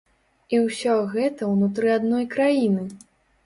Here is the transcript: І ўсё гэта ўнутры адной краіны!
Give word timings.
І 0.57 0.61
ўсё 0.67 0.95
гэта 1.11 1.51
ўнутры 1.53 1.95
адной 1.99 2.29
краіны! 2.35 2.91